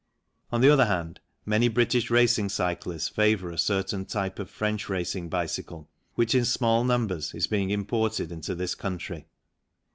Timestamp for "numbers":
6.83-7.35